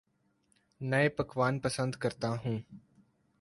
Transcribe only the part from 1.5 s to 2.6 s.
پسند کرتا ہوں